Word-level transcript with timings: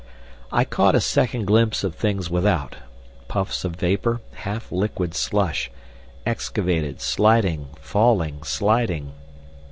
I 0.51 0.65
caught 0.65 0.95
a 0.95 0.99
second 0.99 1.45
glimpse 1.45 1.83
of 1.83 1.93
things 1.93 2.27
without, 2.27 2.75
puffs 3.27 3.63
of 3.63 3.75
vapour, 3.75 4.19
half 4.33 4.71
liquid 4.71 5.13
slush, 5.13 5.69
excavated, 6.25 6.99
sliding, 6.99 7.67
falling, 7.79 8.41
sliding. 8.41 9.11